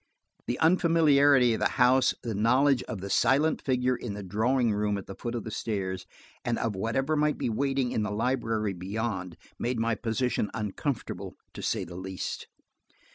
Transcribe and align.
The 0.47 0.57
unfamiliarity 0.57 1.53
of 1.53 1.59
the 1.59 1.69
house, 1.77 2.15
the 2.23 2.33
knowledge 2.33 2.81
of 2.85 3.01
the 3.01 3.09
silent 3.11 3.61
figure 3.61 3.95
in 3.95 4.15
the 4.15 4.23
drawing 4.23 4.73
room 4.73 4.97
at 4.97 5.05
the 5.05 5.13
foot 5.13 5.35
of 5.35 5.43
the 5.43 5.51
stairs, 5.51 6.07
and 6.43 6.57
of 6.57 6.75
whatever 6.75 7.15
might 7.15 7.37
be 7.37 7.51
waiting 7.51 7.91
in 7.91 8.01
the 8.01 8.09
library 8.09 8.73
beyond, 8.73 9.37
made 9.59 9.77
my 9.79 9.93
position 9.93 10.49
uncomfortable, 10.55 11.35
to 11.53 11.61
say 11.61 11.83
the 11.83 11.97
least. 11.97 12.47